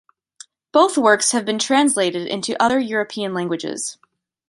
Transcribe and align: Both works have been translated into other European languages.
Both 0.71 0.97
works 0.97 1.31
have 1.31 1.45
been 1.45 1.59
translated 1.59 2.25
into 2.25 2.59
other 2.59 2.79
European 2.79 3.35
languages. 3.35 3.99